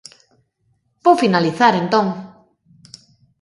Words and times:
Vou 1.03 1.15
finalizar 1.23 1.73
entón. 1.83 2.07